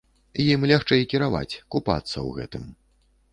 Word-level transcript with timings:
Ім 0.53 0.61
лягчэй 0.71 1.03
кіраваць, 1.11 1.59
купацца 1.77 2.13
ў 2.13 2.29
гэтым. 2.39 2.65